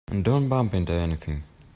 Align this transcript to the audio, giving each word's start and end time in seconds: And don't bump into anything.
And 0.07 0.23
don't 0.25 0.49
bump 0.49 0.73
into 0.73 0.93
anything. 0.93 1.43